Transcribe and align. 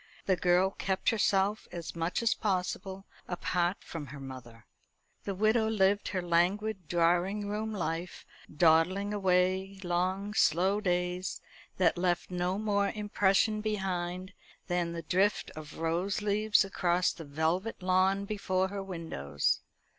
The 0.25 0.35
girl 0.35 0.71
kept 0.71 1.11
herself 1.11 1.67
as 1.71 1.95
much 1.95 2.23
as 2.23 2.33
possible 2.33 3.05
apart 3.27 3.83
from 3.83 4.07
her 4.07 4.19
mother. 4.19 4.65
The 5.25 5.35
widow 5.35 5.67
lived 5.69 6.07
her 6.07 6.23
languid 6.23 6.87
drawing 6.87 7.47
room 7.47 7.71
life, 7.71 8.25
dawdling 8.57 9.13
away 9.13 9.79
long 9.83 10.33
slow 10.33 10.81
days 10.81 11.39
that 11.77 11.99
left 11.99 12.31
no 12.31 12.57
more 12.57 12.89
impression 12.95 13.61
behind 13.61 14.33
them 14.65 14.87
than 14.93 14.93
the 14.93 15.03
drift 15.03 15.51
of 15.55 15.77
rose 15.77 16.19
leaves 16.23 16.65
across 16.65 17.13
the 17.13 17.23
velvet 17.23 17.83
lawn 17.83 18.25
before 18.25 18.69
her 18.69 18.81
windows. 18.81 19.59